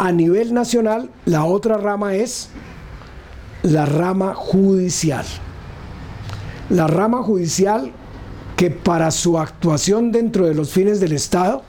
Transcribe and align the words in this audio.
A 0.00 0.12
nivel 0.12 0.54
nacional, 0.54 1.10
la 1.26 1.44
otra 1.44 1.76
rama 1.76 2.14
es 2.14 2.48
la 3.62 3.84
rama 3.84 4.32
judicial. 4.32 5.26
La 6.70 6.86
rama 6.86 7.22
judicial 7.22 7.92
que 8.56 8.70
para 8.70 9.10
su 9.10 9.38
actuación 9.38 10.10
dentro 10.10 10.46
de 10.46 10.54
los 10.54 10.70
fines 10.70 11.00
del 11.00 11.12
Estado 11.12 11.64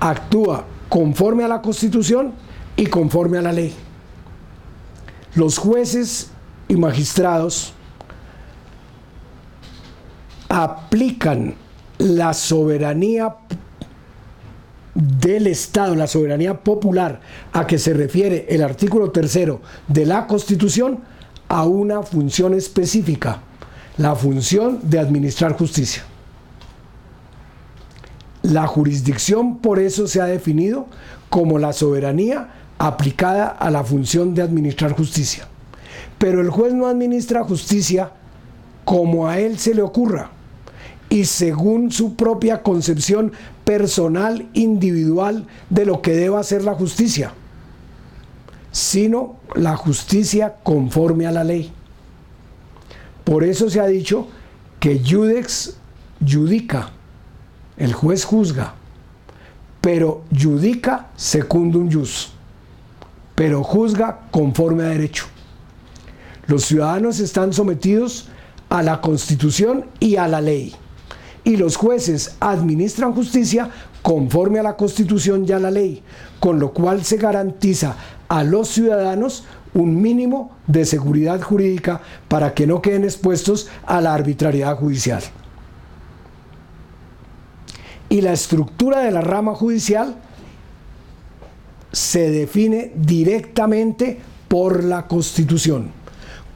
actúa 0.00 0.64
conforme 0.88 1.44
a 1.44 1.48
la 1.48 1.62
Constitución 1.62 2.32
y 2.74 2.86
conforme 2.86 3.38
a 3.38 3.42
la 3.42 3.52
ley. 3.52 3.72
Los 5.36 5.56
jueces 5.56 6.32
y 6.66 6.74
magistrados 6.74 7.72
aplican 10.48 11.54
la 11.98 12.34
soberanía 12.34 13.36
del 15.00 15.46
Estado, 15.46 15.94
la 15.94 16.06
soberanía 16.06 16.62
popular 16.62 17.20
a 17.52 17.66
que 17.66 17.78
se 17.78 17.94
refiere 17.94 18.46
el 18.50 18.62
artículo 18.62 19.10
tercero 19.10 19.60
de 19.88 20.06
la 20.06 20.26
Constitución 20.26 21.00
a 21.48 21.64
una 21.64 22.02
función 22.02 22.54
específica, 22.54 23.40
la 23.96 24.14
función 24.14 24.80
de 24.82 24.98
administrar 24.98 25.56
justicia. 25.56 26.04
La 28.42 28.66
jurisdicción 28.66 29.58
por 29.58 29.78
eso 29.78 30.06
se 30.06 30.20
ha 30.20 30.26
definido 30.26 30.86
como 31.28 31.58
la 31.58 31.72
soberanía 31.72 32.48
aplicada 32.78 33.46
a 33.48 33.70
la 33.70 33.84
función 33.84 34.34
de 34.34 34.42
administrar 34.42 34.92
justicia. 34.92 35.46
Pero 36.18 36.40
el 36.40 36.50
juez 36.50 36.72
no 36.72 36.86
administra 36.86 37.44
justicia 37.44 38.12
como 38.84 39.28
a 39.28 39.38
él 39.38 39.58
se 39.58 39.74
le 39.74 39.82
ocurra 39.82 40.30
y 41.10 41.24
según 41.24 41.90
su 41.90 42.14
propia 42.14 42.62
concepción 42.62 43.32
personal, 43.70 44.48
individual 44.52 45.46
de 45.68 45.86
lo 45.86 46.02
que 46.02 46.10
deba 46.10 46.42
ser 46.42 46.64
la 46.64 46.74
justicia, 46.74 47.32
sino 48.72 49.36
la 49.54 49.76
justicia 49.76 50.56
conforme 50.64 51.28
a 51.28 51.30
la 51.30 51.44
ley. 51.44 51.70
Por 53.22 53.44
eso 53.44 53.70
se 53.70 53.78
ha 53.78 53.86
dicho 53.86 54.26
que 54.80 55.00
judex 55.08 55.76
judica, 56.20 56.90
el 57.76 57.92
juez 57.92 58.24
juzga, 58.24 58.74
pero 59.80 60.24
judica 60.36 61.10
secundum 61.14 61.88
jus, 61.88 62.32
pero 63.36 63.62
juzga 63.62 64.22
conforme 64.32 64.82
a 64.82 64.88
derecho. 64.88 65.26
Los 66.48 66.64
ciudadanos 66.64 67.20
están 67.20 67.52
sometidos 67.52 68.26
a 68.68 68.82
la 68.82 69.00
constitución 69.00 69.86
y 70.00 70.16
a 70.16 70.26
la 70.26 70.40
ley 70.40 70.74
y 71.44 71.56
los 71.56 71.76
jueces 71.76 72.36
administran 72.40 73.12
justicia 73.12 73.70
conforme 74.02 74.58
a 74.58 74.62
la 74.62 74.76
Constitución 74.76 75.44
y 75.46 75.52
a 75.52 75.58
la 75.58 75.70
ley, 75.70 76.02
con 76.38 76.58
lo 76.58 76.72
cual 76.72 77.04
se 77.04 77.16
garantiza 77.16 77.96
a 78.28 78.44
los 78.44 78.68
ciudadanos 78.68 79.44
un 79.74 80.00
mínimo 80.00 80.56
de 80.66 80.84
seguridad 80.84 81.40
jurídica 81.40 82.00
para 82.28 82.54
que 82.54 82.66
no 82.66 82.82
queden 82.82 83.04
expuestos 83.04 83.68
a 83.86 84.00
la 84.00 84.14
arbitrariedad 84.14 84.76
judicial. 84.76 85.22
Y 88.08 88.20
la 88.22 88.32
estructura 88.32 89.00
de 89.00 89.12
la 89.12 89.20
rama 89.20 89.54
judicial 89.54 90.16
se 91.92 92.30
define 92.30 92.92
directamente 92.96 94.20
por 94.48 94.82
la 94.82 95.06
Constitución 95.06 95.99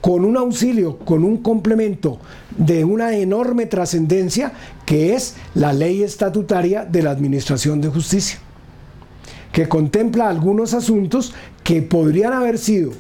con 0.05 0.27
un 0.27 0.37
auxilio, 0.37 0.99
con 0.99 1.25
un 1.25 1.39
complemento 1.39 2.19
de 2.59 2.85
una 2.85 3.17
enorme 3.17 3.65
trascendencia 3.65 4.53
que 4.85 5.15
es 5.15 5.35
la 5.55 5.73
ley 5.73 6.03
estatutaria 6.03 6.85
de 6.85 7.03
la 7.03 7.11
Administración 7.11 7.81
de 7.81 7.89
Justicia, 7.89 8.39
que 9.51 9.67
contempla 9.67 10.29
algunos 10.29 10.75
asuntos 10.75 11.33
que 11.63 11.81
podrían 11.81 12.35
haber 12.35 12.59
sido 12.59 12.93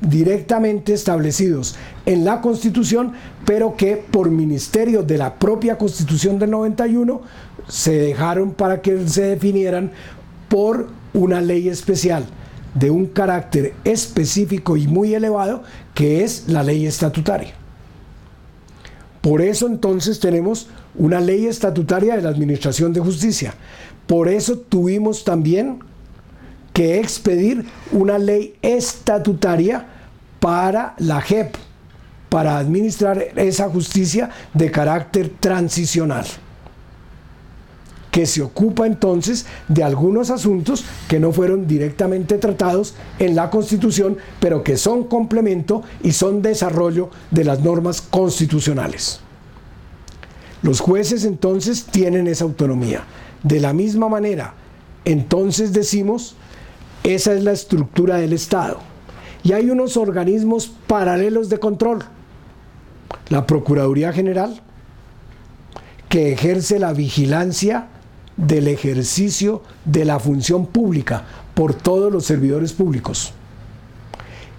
directamente 0.00 0.94
establecidos 0.94 1.76
en 2.06 2.24
la 2.24 2.40
Constitución, 2.40 3.12
pero 3.44 3.76
que 3.76 3.96
por 3.98 4.30
ministerio 4.30 5.02
de 5.02 5.18
la 5.18 5.34
propia 5.34 5.76
Constitución 5.76 6.38
del 6.38 6.52
91 6.52 7.20
se 7.68 7.98
dejaron 7.98 8.52
para 8.52 8.80
que 8.80 9.06
se 9.06 9.24
definieran 9.24 9.92
por 10.48 10.88
una 11.12 11.42
ley 11.42 11.68
especial 11.68 12.24
de 12.74 12.90
un 12.90 13.06
carácter 13.06 13.74
específico 13.84 14.76
y 14.76 14.86
muy 14.86 15.14
elevado 15.14 15.62
que 15.94 16.24
es 16.24 16.48
la 16.48 16.62
ley 16.62 16.86
estatutaria. 16.86 17.52
Por 19.20 19.42
eso 19.42 19.66
entonces 19.66 20.20
tenemos 20.20 20.68
una 20.94 21.20
ley 21.20 21.46
estatutaria 21.46 22.16
de 22.16 22.22
la 22.22 22.30
Administración 22.30 22.92
de 22.92 23.00
Justicia. 23.00 23.54
Por 24.06 24.28
eso 24.28 24.58
tuvimos 24.58 25.24
también 25.24 25.80
que 26.72 26.98
expedir 26.98 27.66
una 27.92 28.18
ley 28.18 28.54
estatutaria 28.62 29.86
para 30.38 30.94
la 30.98 31.20
JEP, 31.20 31.54
para 32.28 32.56
administrar 32.56 33.18
esa 33.36 33.68
justicia 33.68 34.30
de 34.54 34.70
carácter 34.70 35.30
transicional 35.40 36.26
que 38.10 38.26
se 38.26 38.42
ocupa 38.42 38.86
entonces 38.86 39.46
de 39.68 39.84
algunos 39.84 40.30
asuntos 40.30 40.84
que 41.08 41.20
no 41.20 41.32
fueron 41.32 41.66
directamente 41.66 42.38
tratados 42.38 42.94
en 43.18 43.36
la 43.36 43.50
Constitución, 43.50 44.18
pero 44.40 44.64
que 44.64 44.76
son 44.76 45.04
complemento 45.04 45.82
y 46.02 46.12
son 46.12 46.42
desarrollo 46.42 47.10
de 47.30 47.44
las 47.44 47.60
normas 47.60 48.00
constitucionales. 48.00 49.20
Los 50.62 50.80
jueces 50.80 51.24
entonces 51.24 51.84
tienen 51.84 52.26
esa 52.26 52.44
autonomía. 52.44 53.04
De 53.42 53.60
la 53.60 53.72
misma 53.72 54.08
manera, 54.08 54.54
entonces 55.04 55.72
decimos, 55.72 56.36
esa 57.02 57.32
es 57.32 57.42
la 57.42 57.52
estructura 57.52 58.16
del 58.16 58.34
Estado. 58.34 58.80
Y 59.42 59.52
hay 59.52 59.70
unos 59.70 59.96
organismos 59.96 60.70
paralelos 60.86 61.48
de 61.48 61.58
control. 61.58 62.00
La 63.30 63.46
Procuraduría 63.46 64.12
General, 64.12 64.60
que 66.10 66.32
ejerce 66.32 66.78
la 66.78 66.92
vigilancia 66.92 67.86
del 68.36 68.68
ejercicio 68.68 69.62
de 69.84 70.04
la 70.04 70.18
función 70.18 70.66
pública 70.66 71.24
por 71.54 71.74
todos 71.74 72.12
los 72.12 72.24
servidores 72.24 72.72
públicos, 72.72 73.32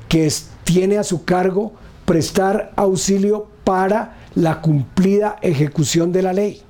que 0.08 0.32
tiene 0.64 0.98
a 0.98 1.04
su 1.04 1.24
cargo 1.26 1.74
prestar 2.06 2.74
auxilio 2.76 3.48
para 3.64 4.18
la 4.36 4.62
cumplida 4.62 5.38
ejecución 5.42 6.12
de 6.12 6.22
la 6.22 6.34
ley, 6.34 6.62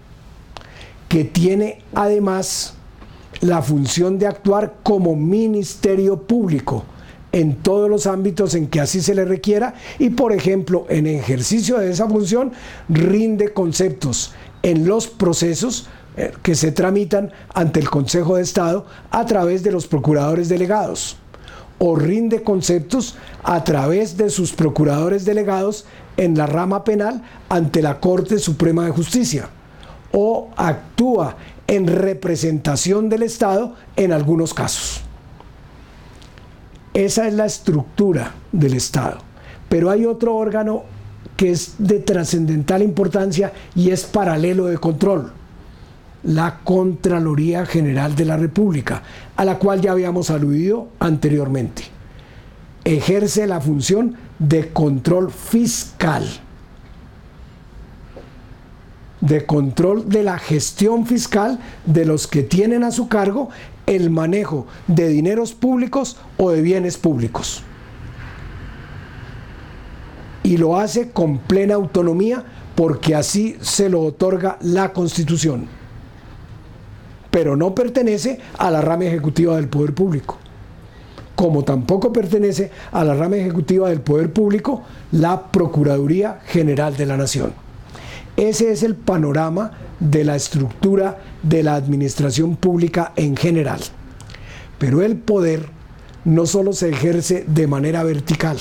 que 1.07 1.23
tiene 1.23 1.81
además 1.93 2.75
la 3.41 3.61
función 3.61 4.19
de 4.19 4.27
actuar 4.27 4.75
como 4.83 5.15
ministerio 5.15 6.21
público 6.21 6.85
en 7.31 7.55
todos 7.55 7.89
los 7.89 8.07
ámbitos 8.07 8.55
en 8.55 8.67
que 8.67 8.81
así 8.81 9.01
se 9.01 9.15
le 9.15 9.25
requiera 9.25 9.73
y 9.99 10.11
por 10.11 10.33
ejemplo 10.33 10.85
en 10.89 11.07
ejercicio 11.07 11.77
de 11.79 11.91
esa 11.91 12.07
función 12.07 12.51
rinde 12.89 13.53
conceptos 13.53 14.33
en 14.63 14.87
los 14.87 15.07
procesos 15.07 15.87
que 16.41 16.55
se 16.55 16.71
tramitan 16.71 17.31
ante 17.53 17.79
el 17.79 17.89
Consejo 17.89 18.35
de 18.35 18.43
Estado 18.43 18.85
a 19.11 19.25
través 19.25 19.63
de 19.63 19.71
los 19.71 19.87
procuradores 19.87 20.49
delegados 20.49 21.17
o 21.79 21.95
rinde 21.95 22.43
conceptos 22.43 23.15
a 23.43 23.63
través 23.63 24.15
de 24.17 24.29
sus 24.29 24.53
procuradores 24.53 25.25
delegados 25.25 25.85
en 26.17 26.37
la 26.37 26.45
rama 26.45 26.83
penal 26.83 27.23
ante 27.49 27.81
la 27.81 27.99
Corte 27.99 28.37
Suprema 28.39 28.85
de 28.85 28.91
Justicia 28.91 29.49
o 30.11 30.49
actúa 30.57 31.37
en 31.65 31.87
representación 31.87 33.09
del 33.09 33.23
Estado 33.23 33.75
en 33.95 34.11
algunos 34.11 34.53
casos. 34.53 35.01
Esa 36.93 37.27
es 37.27 37.33
la 37.33 37.45
estructura 37.45 38.33
del 38.51 38.73
Estado. 38.73 39.19
Pero 39.69 39.89
hay 39.89 40.05
otro 40.05 40.35
órgano 40.35 40.83
que 41.37 41.51
es 41.51 41.75
de 41.77 41.99
trascendental 41.99 42.83
importancia 42.83 43.53
y 43.73 43.89
es 43.89 44.03
paralelo 44.03 44.65
de 44.65 44.77
control 44.77 45.31
la 46.23 46.59
Contraloría 46.63 47.65
General 47.65 48.15
de 48.15 48.25
la 48.25 48.37
República, 48.37 49.01
a 49.35 49.45
la 49.45 49.57
cual 49.57 49.81
ya 49.81 49.91
habíamos 49.91 50.29
aludido 50.29 50.89
anteriormente. 50.99 51.83
Ejerce 52.83 53.47
la 53.47 53.61
función 53.61 54.15
de 54.39 54.69
control 54.71 55.31
fiscal, 55.31 56.25
de 59.19 59.45
control 59.45 60.09
de 60.09 60.23
la 60.23 60.39
gestión 60.39 61.05
fiscal 61.05 61.59
de 61.85 62.05
los 62.05 62.27
que 62.27 62.41
tienen 62.43 62.83
a 62.83 62.91
su 62.91 63.07
cargo 63.07 63.49
el 63.85 64.09
manejo 64.09 64.67
de 64.87 65.09
dineros 65.09 65.53
públicos 65.53 66.17
o 66.37 66.51
de 66.51 66.61
bienes 66.61 66.97
públicos. 66.97 67.63
Y 70.43 70.57
lo 70.57 70.77
hace 70.77 71.11
con 71.11 71.37
plena 71.37 71.75
autonomía 71.75 72.43
porque 72.75 73.13
así 73.13 73.57
se 73.61 73.89
lo 73.89 74.01
otorga 74.01 74.57
la 74.61 74.91
Constitución 74.91 75.80
pero 77.31 77.55
no 77.55 77.73
pertenece 77.73 78.39
a 78.57 78.69
la 78.69 78.81
rama 78.81 79.05
ejecutiva 79.05 79.55
del 79.55 79.69
poder 79.69 79.93
público. 79.93 80.37
Como 81.35 81.63
tampoco 81.63 82.13
pertenece 82.13 82.69
a 82.91 83.03
la 83.03 83.15
rama 83.15 83.37
ejecutiva 83.37 83.89
del 83.89 84.01
poder 84.01 84.31
público 84.31 84.83
la 85.13 85.51
Procuraduría 85.51 86.39
General 86.45 86.95
de 86.95 87.05
la 87.05 87.17
Nación. 87.17 87.53
Ese 88.37 88.71
es 88.71 88.83
el 88.83 88.95
panorama 88.95 89.71
de 89.99 90.23
la 90.23 90.35
estructura 90.35 91.19
de 91.41 91.63
la 91.63 91.75
administración 91.75 92.57
pública 92.57 93.13
en 93.15 93.35
general. 93.35 93.79
Pero 94.77 95.01
el 95.01 95.15
poder 95.15 95.69
no 96.25 96.45
solo 96.45 96.73
se 96.73 96.89
ejerce 96.89 97.45
de 97.47 97.67
manera 97.67 98.03
vertical 98.03 98.57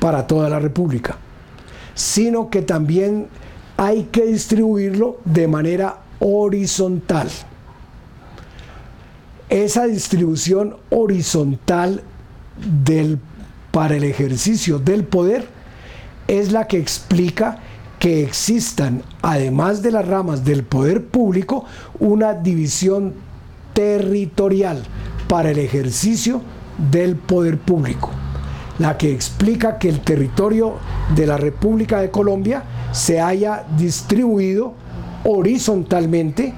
para 0.00 0.26
toda 0.26 0.48
la 0.48 0.58
República, 0.58 1.16
sino 1.94 2.50
que 2.50 2.62
también 2.62 3.28
hay 3.76 4.04
que 4.04 4.26
distribuirlo 4.26 5.18
de 5.24 5.48
manera 5.48 5.98
horizontal. 6.20 7.28
Esa 9.50 9.86
distribución 9.86 10.76
horizontal 10.90 12.02
del, 12.84 13.18
para 13.72 13.96
el 13.96 14.04
ejercicio 14.04 14.78
del 14.78 15.02
poder 15.02 15.48
es 16.28 16.52
la 16.52 16.68
que 16.68 16.78
explica 16.78 17.58
que 17.98 18.22
existan, 18.22 19.02
además 19.22 19.82
de 19.82 19.90
las 19.90 20.06
ramas 20.06 20.44
del 20.44 20.62
poder 20.62 21.04
público, 21.04 21.64
una 21.98 22.32
división 22.32 23.12
territorial 23.72 24.84
para 25.28 25.50
el 25.50 25.58
ejercicio 25.58 26.40
del 26.92 27.16
poder 27.16 27.58
público, 27.58 28.08
la 28.78 28.96
que 28.96 29.12
explica 29.12 29.78
que 29.78 29.88
el 29.88 29.98
territorio 29.98 30.74
de 31.16 31.26
la 31.26 31.36
República 31.36 32.00
de 32.00 32.12
Colombia 32.12 32.62
se 32.92 33.20
haya 33.20 33.64
distribuido 33.76 34.74
horizontalmente 35.24 36.54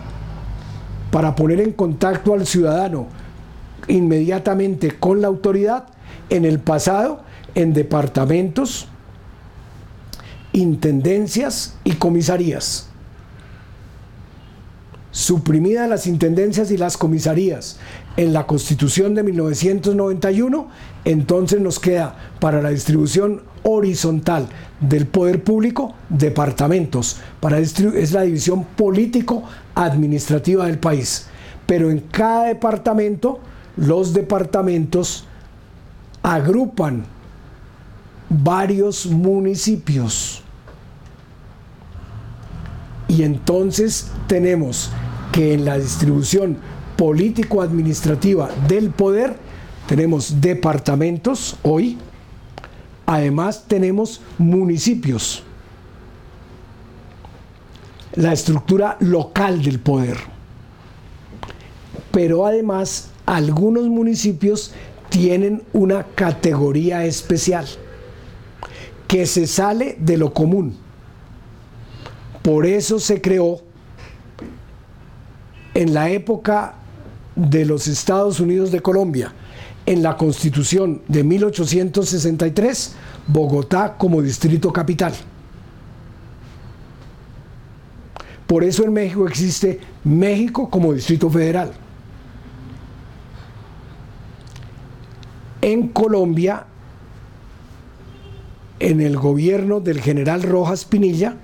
para 1.13 1.37
poner 1.37 1.61
en 1.61 1.73
contacto 1.73 2.35
al 2.35 2.47
ciudadano 2.47 3.07
inmediatamente 3.87 4.99
con 4.99 5.21
la 5.21 5.29
autoridad, 5.29 5.85
en 6.31 6.45
el 6.45 6.59
pasado 6.59 7.23
en 7.55 7.75
departamentos, 7.75 8.89
intendencias 10.53 11.77
y 11.85 11.93
comisarías. 11.93 12.89
Suprimidas 15.23 15.89
las 15.89 16.09
intendencias 16.09 16.73
y 16.73 16.77
las 16.77 16.97
comisarías 16.97 17.79
en 18.17 18.33
la 18.33 18.45
Constitución 18.45 19.15
de 19.15 19.23
1991, 19.23 20.67
entonces 21.05 21.61
nos 21.61 21.79
queda 21.79 22.17
para 22.41 22.61
la 22.61 22.71
distribución 22.71 23.43
horizontal 23.63 24.49
del 24.81 25.07
poder 25.07 25.45
público 25.45 25.95
departamentos. 26.09 27.19
Para 27.39 27.61
es 27.61 28.11
la 28.11 28.23
división 28.23 28.65
político-administrativa 28.65 30.67
del 30.67 30.81
país. 30.81 31.29
Pero 31.67 31.93
en 31.93 32.01
cada 32.01 32.47
departamento, 32.47 33.39
los 33.77 34.15
departamentos 34.15 35.25
agrupan 36.25 37.05
varios 38.29 39.07
municipios. 39.07 40.43
Y 43.07 43.23
entonces 43.23 44.11
tenemos 44.27 44.91
que 45.33 45.55
en 45.55 45.65
la 45.65 45.79
distribución 45.79 46.59
político-administrativa 46.97 48.51
del 48.69 48.91
poder 48.91 49.35
tenemos 49.87 50.41
departamentos 50.41 51.57
hoy, 51.63 51.99
además 53.07 53.65
tenemos 53.67 54.21
municipios, 54.39 55.43
la 58.15 58.33
estructura 58.33 58.97
local 59.01 59.63
del 59.63 59.81
poder. 59.81 60.19
Pero 62.13 62.47
además 62.47 63.09
algunos 63.25 63.89
municipios 63.89 64.73
tienen 65.09 65.63
una 65.73 66.05
categoría 66.15 67.05
especial 67.05 67.67
que 69.09 69.27
se 69.27 69.47
sale 69.47 69.97
de 69.99 70.19
lo 70.19 70.33
común. 70.33 70.77
Por 72.43 72.67
eso 72.67 72.99
se 72.99 73.21
creó 73.21 73.72
en 75.75 75.95
la 75.95 76.11
época 76.11 76.75
de 77.35 77.65
los 77.65 77.89
Estados 77.89 78.41
Unidos 78.41 78.71
de 78.71 78.81
Colombia, 78.81 79.33
en 79.87 80.03
la 80.03 80.17
Constitución 80.17 81.03
de 81.09 81.25
1863, 81.25 82.95
Bogotá 83.27 83.97
como 83.97 84.21
distrito 84.21 84.73
capital. 84.73 85.15
Por 88.47 88.65
eso 88.65 88.85
en 88.85 88.93
México 88.93 89.27
existe 89.27 89.81
México 90.05 90.69
como 90.69 90.93
distrito 90.93 91.31
federal. 91.31 91.73
En 95.63 95.89
Colombia 95.89 96.67
en 98.83 99.01
el 99.01 99.17
gobierno 99.17 99.81
del 99.81 100.01
general 100.01 100.43
Rojas 100.43 100.85
Pinilla 100.85 101.37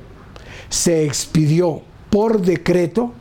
se 0.69 1.05
expidió 1.05 1.83
por 2.11 2.43
decreto 2.43 3.13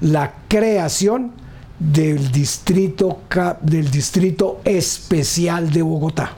la 0.00 0.32
creación 0.48 1.32
del 1.78 2.30
distrito, 2.30 3.22
del 3.62 3.90
distrito 3.90 4.60
especial 4.64 5.70
de 5.70 5.82
Bogotá, 5.82 6.32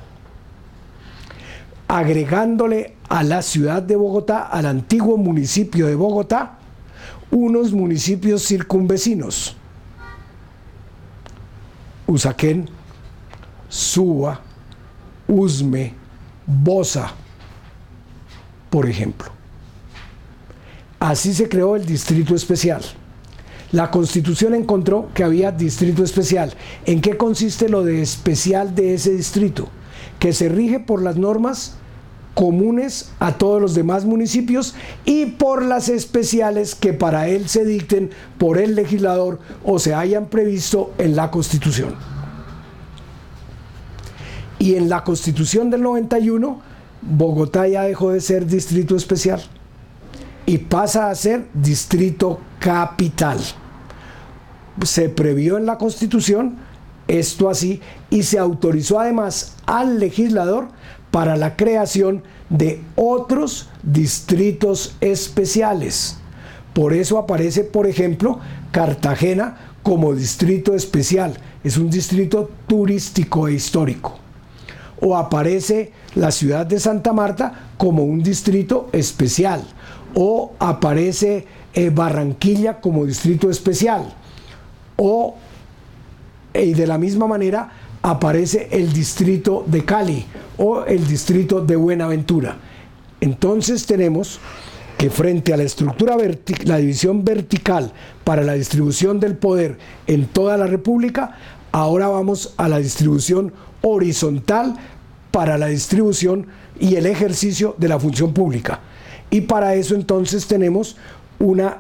agregándole 1.88 2.97
a 3.09 3.23
la 3.23 3.43
ciudad 3.43 3.82
de 3.82 3.97
Bogotá, 3.97 4.47
al 4.47 4.67
antiguo 4.67 5.17
municipio 5.17 5.87
de 5.87 5.94
Bogotá, 5.94 6.59
unos 7.31 7.73
municipios 7.73 8.47
circunvecinos, 8.47 9.56
Usaquén, 12.06 12.69
Suba, 13.69 14.41
Usme, 15.26 15.94
Bosa, 16.47 17.12
por 18.70 18.88
ejemplo. 18.88 19.31
Así 21.00 21.32
se 21.35 21.49
creó 21.49 21.75
el 21.75 21.87
Distrito 21.87 22.35
Especial. 22.35 22.82
La 23.73 23.91
Constitución 23.91 24.55
encontró 24.55 25.09
que 25.15 25.25
había 25.25 25.51
distrito 25.51 26.05
especial. 26.05 26.53
¿En 26.85 27.01
qué 27.01 27.17
consiste 27.17 27.71
lo 27.71 27.83
de 27.83 28.03
especial 28.03 28.75
de 28.75 28.95
ese 28.95 29.13
distrito? 29.13 29.69
Que 30.19 30.35
se 30.35 30.51
rige 30.51 30.79
por 30.79 31.03
las 31.03 31.17
normas 31.17 31.77
comunes 32.35 33.11
a 33.19 33.33
todos 33.33 33.61
los 33.61 33.75
demás 33.75 34.05
municipios 34.05 34.75
y 35.05 35.27
por 35.27 35.65
las 35.65 35.89
especiales 35.89 36.75
que 36.75 36.93
para 36.93 37.29
él 37.29 37.49
se 37.49 37.65
dicten 37.65 38.11
por 38.39 38.59
el 38.59 38.75
legislador 38.75 39.39
o 39.65 39.79
se 39.79 39.95
hayan 39.95 40.27
previsto 40.27 40.93
en 40.99 41.17
la 41.17 41.31
Constitución. 41.31 41.95
Y 44.59 44.77
en 44.77 44.89
la 44.89 45.03
constitución 45.03 45.71
del 45.71 45.83
91, 45.83 46.61
Bogotá 47.03 47.67
ya 47.67 47.83
dejó 47.83 48.13
de 48.13 48.21
ser 48.21 48.47
distrito 48.47 48.94
especial 48.94 49.43
y 50.46 50.58
pasa 50.58 51.11
a 51.11 51.15
ser 51.17 51.46
distrito 51.53 52.39
capital. 52.61 53.41
Se 54.84 55.08
previó 55.08 55.58
en 55.58 55.67
la 55.67 55.79
constitución 55.79 56.56
esto 57.08 57.50
así 57.50 57.81
y 58.10 58.22
se 58.22 58.38
autorizó 58.38 59.00
además 59.00 59.56
al 59.67 59.98
legislador 59.98 60.69
para 61.10 61.36
la 61.36 61.56
creación 61.56 62.22
de 62.48 62.82
otros 62.96 63.69
distritos 63.82 64.96
especiales. 65.00 66.17
Por 66.72 66.94
eso 66.94 67.19
aparece, 67.19 67.64
por 67.64 67.86
ejemplo, 67.86 68.41
Cartagena 68.70 69.74
como 69.82 70.14
distrito 70.14 70.74
especial. 70.74 71.34
Es 71.64 71.76
un 71.76 71.91
distrito 71.91 72.50
turístico 72.67 73.48
e 73.48 73.55
histórico 73.55 74.22
o 75.02 75.17
aparece 75.17 75.93
la 76.14 76.31
ciudad 76.31 76.64
de 76.64 76.79
Santa 76.79 77.12
Marta 77.12 77.70
como 77.76 78.05
un 78.05 78.22
distrito 78.22 78.88
especial, 78.93 79.60
o 80.14 80.52
aparece 80.60 81.46
eh, 81.74 81.91
Barranquilla 81.91 82.81
como 82.81 83.05
distrito 83.05 83.50
especial, 83.50 84.14
o 84.96 85.37
y 86.55 86.75
de 86.75 86.87
la 86.87 86.99
misma 86.99 87.27
manera 87.27 87.70
aparece 88.03 88.69
el 88.72 88.93
distrito 88.93 89.65
de 89.67 89.84
Cali 89.84 90.27
o 90.58 90.84
el 90.84 91.06
distrito 91.06 91.61
de 91.61 91.77
Buenaventura. 91.77 92.56
Entonces 93.20 93.87
tenemos 93.87 94.41
que 94.99 95.11
frente 95.11 95.53
a 95.53 95.56
la 95.56 95.63
estructura, 95.63 96.17
la 96.65 96.77
división 96.77 97.25
vertical 97.25 97.93
para 98.25 98.43
la 98.43 98.55
distribución 98.55 99.19
del 99.20 99.37
poder 99.37 99.79
en 100.06 100.27
toda 100.27 100.56
la 100.56 100.67
República, 100.67 101.37
ahora 101.72 102.08
vamos 102.08 102.55
a 102.56 102.69
la 102.69 102.79
distribución 102.79 103.53
horizontal 103.81 104.77
para 105.31 105.56
la 105.58 105.67
distribución 105.67 106.46
y 106.79 106.96
el 106.96 107.06
ejercicio 107.06 107.75
de 107.79 107.89
la 107.89 107.99
función 107.99 108.32
pública. 108.34 108.81
Y 109.31 109.43
para 109.43 109.75
eso 109.75 109.94
entonces 109.94 110.46
tenemos 110.46 110.96
una 111.39 111.79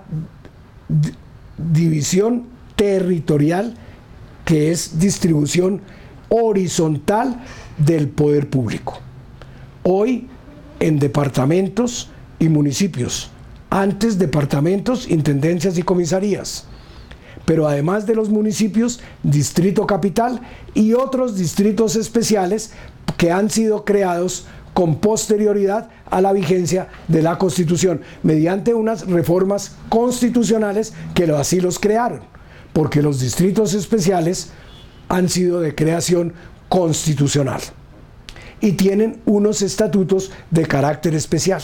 división 1.58 2.51
territorial 2.82 3.74
que 4.44 4.72
es 4.72 4.98
distribución 4.98 5.82
horizontal 6.28 7.40
del 7.78 8.08
poder 8.08 8.50
público. 8.50 8.98
Hoy 9.84 10.26
en 10.80 10.98
departamentos 10.98 12.10
y 12.40 12.48
municipios, 12.48 13.30
antes 13.70 14.18
departamentos, 14.18 15.08
intendencias 15.08 15.78
y 15.78 15.84
comisarías. 15.84 16.64
Pero 17.44 17.68
además 17.68 18.04
de 18.04 18.16
los 18.16 18.30
municipios, 18.30 18.98
Distrito 19.22 19.86
Capital 19.86 20.40
y 20.74 20.94
otros 20.94 21.36
distritos 21.36 21.94
especiales 21.94 22.72
que 23.16 23.30
han 23.30 23.48
sido 23.48 23.84
creados 23.84 24.46
con 24.74 24.96
posterioridad 24.96 25.88
a 26.10 26.20
la 26.20 26.32
vigencia 26.32 26.88
de 27.06 27.22
la 27.22 27.38
Constitución, 27.38 28.00
mediante 28.24 28.74
unas 28.74 29.06
reformas 29.06 29.76
constitucionales 29.88 30.94
que 31.14 31.30
así 31.30 31.60
los 31.60 31.78
crearon, 31.78 32.32
porque 32.72 33.02
los 33.02 33.20
distritos 33.20 33.74
especiales 33.74 34.50
han 35.08 35.28
sido 35.28 35.60
de 35.60 35.74
creación 35.74 36.32
constitucional 36.68 37.60
y 38.60 38.72
tienen 38.72 39.20
unos 39.26 39.60
estatutos 39.60 40.30
de 40.50 40.64
carácter 40.66 41.14
especial, 41.14 41.60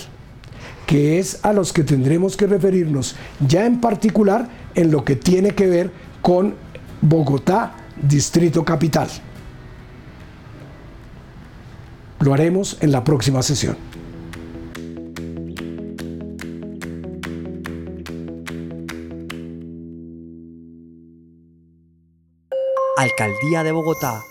que 0.87 1.19
es 1.19 1.39
a 1.45 1.53
los 1.53 1.73
que 1.73 1.85
tendremos 1.85 2.37
que 2.37 2.47
referirnos 2.47 3.17
ya 3.47 3.65
en 3.65 3.81
particular 3.81 4.49
en 4.75 4.91
lo 4.91 5.05
que 5.05 5.17
tiene 5.17 5.53
que 5.53 5.67
ver 5.67 5.91
con 6.21 6.55
Bogotá, 7.01 7.75
Distrito 8.03 8.65
Capital. 8.65 9.09
Lo 12.21 12.35
haremos 12.35 12.77
en 12.81 12.91
la 12.91 13.05
próxima 13.05 13.43
sesión. 13.43 13.88
Alcaldía 23.21 23.65
de 23.65 23.73
Bogotá 23.73 24.25